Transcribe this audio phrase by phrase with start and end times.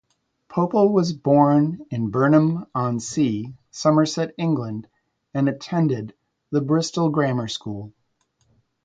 [0.49, 4.87] Pople was born in Burnham-on-Sea, Somerset, England
[5.35, 6.15] and attended
[6.49, 7.93] the Bristol Grammar School.